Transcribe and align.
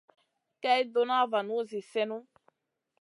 Kay 0.61 0.81
ɗona 0.93 1.17
vanu 1.31 1.57
zi 1.69 1.79
sèhnu. 1.91 2.17